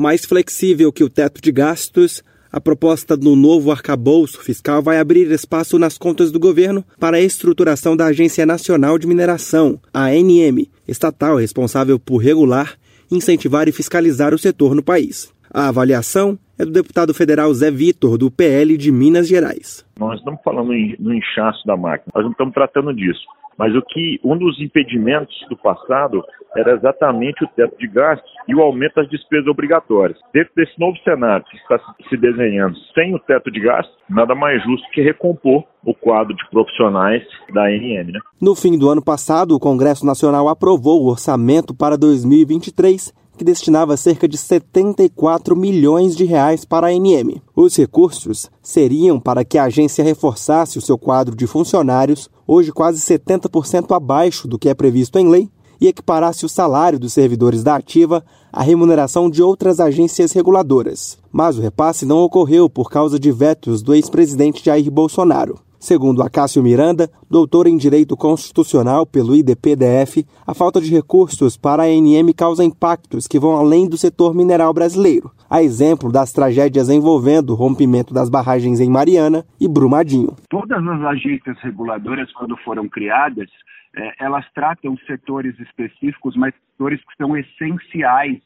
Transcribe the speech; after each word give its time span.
Mais 0.00 0.24
flexível 0.24 0.92
que 0.92 1.02
o 1.02 1.10
teto 1.10 1.42
de 1.42 1.50
gastos, 1.50 2.22
a 2.52 2.60
proposta 2.60 3.16
do 3.16 3.34
novo 3.34 3.72
arcabouço 3.72 4.40
fiscal 4.40 4.80
vai 4.80 4.96
abrir 5.00 5.28
espaço 5.32 5.76
nas 5.76 5.98
contas 5.98 6.30
do 6.30 6.38
governo 6.38 6.84
para 7.00 7.16
a 7.16 7.20
estruturação 7.20 7.96
da 7.96 8.06
Agência 8.06 8.46
Nacional 8.46 8.96
de 8.96 9.08
Mineração, 9.08 9.80
ANM, 9.92 10.68
estatal 10.86 11.34
responsável 11.38 11.98
por 11.98 12.18
regular, 12.18 12.76
incentivar 13.10 13.66
e 13.66 13.72
fiscalizar 13.72 14.32
o 14.32 14.38
setor 14.38 14.72
no 14.72 14.84
país. 14.84 15.34
A 15.52 15.66
avaliação 15.66 16.38
é 16.56 16.64
do 16.64 16.70
deputado 16.70 17.12
federal 17.12 17.52
Zé 17.52 17.68
Vitor, 17.68 18.16
do 18.16 18.30
PL 18.30 18.76
de 18.76 18.92
Minas 18.92 19.26
Gerais. 19.26 19.84
Nós 19.98 20.20
estamos 20.20 20.40
falando 20.44 20.72
no 21.00 21.12
inchaço 21.12 21.66
da 21.66 21.76
máquina, 21.76 22.12
nós 22.14 22.22
não 22.22 22.30
estamos 22.30 22.54
tratando 22.54 22.94
disso. 22.94 23.26
Mas 23.58 23.74
o 23.74 23.82
que 23.82 24.20
um 24.22 24.38
dos 24.38 24.60
impedimentos 24.60 25.34
do 25.50 25.56
passado 25.56 26.22
era 26.58 26.74
exatamente 26.74 27.44
o 27.44 27.48
teto 27.48 27.76
de 27.78 27.86
gastos 27.86 28.30
e 28.48 28.54
o 28.54 28.60
aumento 28.60 28.94
das 28.96 29.08
despesas 29.08 29.46
obrigatórias. 29.46 30.18
Dentro 30.32 30.52
desse 30.56 30.78
novo 30.78 30.96
cenário 31.04 31.44
que 31.50 31.56
está 31.56 31.78
se 32.08 32.16
desenhando 32.16 32.76
sem 32.94 33.14
o 33.14 33.18
teto 33.18 33.50
de 33.50 33.60
gastos, 33.60 33.94
nada 34.10 34.34
mais 34.34 34.62
justo 34.64 34.86
que 34.92 35.00
recompor 35.00 35.64
o 35.84 35.94
quadro 35.94 36.34
de 36.34 36.50
profissionais 36.50 37.22
da 37.54 37.66
ANM. 37.66 38.12
Né? 38.12 38.20
No 38.40 38.54
fim 38.54 38.78
do 38.78 38.88
ano 38.88 39.02
passado, 39.02 39.54
o 39.54 39.60
Congresso 39.60 40.04
Nacional 40.04 40.48
aprovou 40.48 41.02
o 41.02 41.10
orçamento 41.10 41.74
para 41.74 41.96
2023 41.96 43.12
que 43.38 43.44
destinava 43.44 43.96
cerca 43.96 44.26
de 44.26 44.36
74 44.36 45.54
milhões 45.54 46.16
de 46.16 46.24
reais 46.24 46.64
para 46.64 46.88
a 46.88 46.90
ANM. 46.90 47.40
Os 47.54 47.76
recursos 47.76 48.50
seriam 48.60 49.20
para 49.20 49.44
que 49.44 49.56
a 49.56 49.64
agência 49.64 50.02
reforçasse 50.02 50.76
o 50.76 50.82
seu 50.82 50.98
quadro 50.98 51.36
de 51.36 51.46
funcionários, 51.46 52.28
hoje 52.46 52.72
quase 52.72 53.00
70% 53.00 53.94
abaixo 53.94 54.48
do 54.48 54.58
que 54.58 54.68
é 54.68 54.74
previsto 54.74 55.18
em 55.20 55.28
lei, 55.30 55.48
e 55.80 55.86
equiparasse 55.86 56.44
o 56.44 56.48
salário 56.48 56.98
dos 56.98 57.12
servidores 57.12 57.62
da 57.62 57.76
ativa 57.76 58.24
à 58.52 58.62
remuneração 58.62 59.30
de 59.30 59.42
outras 59.42 59.80
agências 59.80 60.32
reguladoras. 60.32 61.18
Mas 61.30 61.58
o 61.58 61.60
repasse 61.60 62.04
não 62.04 62.18
ocorreu 62.18 62.68
por 62.68 62.90
causa 62.90 63.18
de 63.18 63.30
vetos 63.30 63.82
do 63.82 63.94
ex-presidente 63.94 64.64
Jair 64.64 64.90
Bolsonaro. 64.90 65.58
Segundo 65.80 66.22
Acácio 66.22 66.60
Miranda, 66.60 67.08
doutor 67.30 67.68
em 67.68 67.76
Direito 67.76 68.16
Constitucional 68.16 69.06
pelo 69.06 69.36
IDPDF, 69.36 70.26
a 70.44 70.52
falta 70.52 70.80
de 70.80 70.90
recursos 70.90 71.56
para 71.56 71.84
a 71.84 71.86
ANM 71.86 72.32
causa 72.34 72.64
impactos 72.64 73.28
que 73.28 73.38
vão 73.38 73.56
além 73.56 73.88
do 73.88 73.96
setor 73.96 74.34
mineral 74.34 74.74
brasileiro, 74.74 75.30
a 75.50 75.62
exemplo 75.62 76.12
das 76.12 76.32
tragédias 76.32 76.88
envolvendo 76.88 77.50
o 77.50 77.54
rompimento 77.54 78.12
das 78.12 78.28
barragens 78.28 78.80
em 78.80 78.90
Mariana 78.90 79.44
e 79.60 79.68
Brumadinho. 79.68 80.36
Todas 80.48 80.86
as 80.86 81.02
agências 81.02 81.58
reguladoras, 81.60 82.30
quando 82.32 82.56
foram 82.58 82.88
criadas, 82.88 83.48
é, 83.96 84.24
elas 84.24 84.44
tratam 84.54 84.96
setores 85.06 85.58
específicos, 85.58 86.36
mas 86.36 86.54
setores 86.72 87.00
que 87.00 87.16
são 87.16 87.36
essenciais 87.36 88.40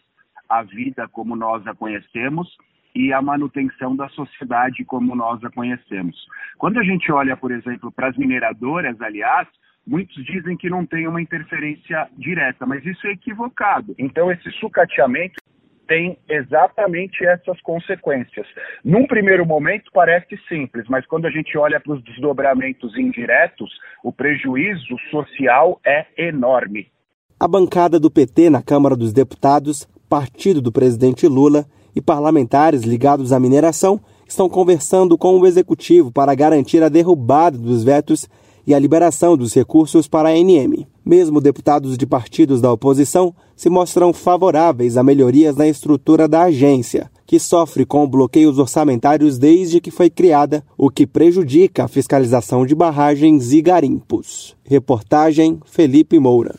à 0.48 0.62
vida 0.62 1.09
como 1.09 1.34
nós 1.34 1.67
a 1.67 1.75
conhecemos 1.75 2.48
e 2.94 3.12
a 3.12 3.22
manutenção 3.22 3.97
da 3.97 4.09
sociedade 4.11 4.84
como 4.84 5.16
nós 5.16 5.42
a 5.42 5.50
conhecemos. 5.50 6.16
Quando 6.59 6.78
a 6.78 6.84
gente 6.84 7.11
olha, 7.11 7.37
por 7.37 7.50
exemplo, 7.50 7.91
para 7.91 8.09
as 8.09 8.16
mineradoras, 8.16 9.00
aliás, 9.00 9.48
muitos 9.87 10.22
dizem 10.25 10.56
que 10.56 10.70
não 10.70 10.84
tem 10.87 11.09
uma 11.09 11.20
interferência 11.20 12.09
direta, 12.16 12.66
mas 12.66 12.84
isso 12.84 13.06
é 13.06 13.12
equivocado. 13.12 13.94
Então, 13.98 14.31
esse 14.31 14.50
sucateamento 14.53 15.41
tem 15.86 16.19
exatamente 16.28 17.25
essas 17.25 17.61
consequências. 17.62 18.47
Num 18.84 19.06
primeiro 19.06 19.44
momento 19.44 19.91
parece 19.92 20.38
simples, 20.48 20.86
mas 20.88 21.06
quando 21.06 21.27
a 21.27 21.30
gente 21.30 21.56
olha 21.56 21.80
para 21.80 21.92
os 21.92 22.02
desdobramentos 22.05 22.97
indiretos, 22.97 23.70
o 24.03 24.12
prejuízo 24.12 24.97
social 25.10 25.80
é 25.84 26.06
enorme. 26.16 26.91
A 27.38 27.48
bancada 27.48 27.98
do 27.98 28.10
PT 28.10 28.50
na 28.50 28.62
Câmara 28.62 28.97
dos 28.97 29.12
Deputados, 29.12 29.88
partido 30.08 30.62
do 30.62 30.70
presidente 30.70 31.27
Lula, 31.27 31.64
e 31.94 32.00
parlamentares 32.00 32.83
ligados 32.83 33.33
à 33.33 33.41
mineração 33.41 34.00
estão 34.27 34.48
conversando 34.48 35.19
com 35.19 35.38
o 35.38 35.47
executivo 35.47 36.10
para 36.10 36.34
garantir 36.34 36.83
a 36.83 36.88
derrubada 36.88 37.58
dos 37.58 37.84
vetos 37.84 38.27
e 38.66 38.74
a 38.74 38.78
liberação 38.78 39.37
dos 39.37 39.54
recursos 39.54 40.06
para 40.06 40.28
a 40.28 40.32
ANM. 40.32 40.87
Mesmo 41.04 41.41
deputados 41.41 41.98
de 41.98 42.06
partidos 42.06 42.60
da 42.60 42.72
oposição 42.72 43.34
se 43.56 43.69
mostram 43.69 44.12
favoráveis 44.12 44.97
a 44.97 45.03
melhorias 45.03 45.56
na 45.56 45.66
estrutura 45.66 46.28
da 46.28 46.42
agência, 46.42 47.10
que 47.26 47.38
sofre 47.38 47.84
com 47.84 48.06
bloqueios 48.09 48.59
orçamentários 48.59 49.38
desde 49.38 49.81
que 49.81 49.91
foi 49.91 50.10
criada, 50.10 50.64
o 50.76 50.91
que 50.91 51.06
prejudica 51.06 51.84
a 51.84 51.88
fiscalização 51.88 52.64
de 52.64 52.75
barragens 52.75 53.53
e 53.53 53.62
garimpos. 53.62 54.56
Reportagem 54.64 55.58
Felipe 55.64 56.19
Moura. 56.19 56.58